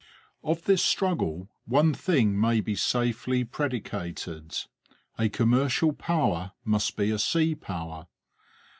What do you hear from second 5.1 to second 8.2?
a commercial power must be a sea power.